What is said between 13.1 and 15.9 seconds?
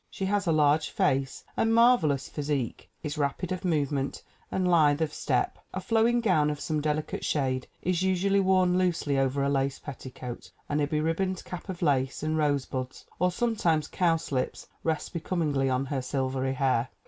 or sometimes cowslips rests becomingly on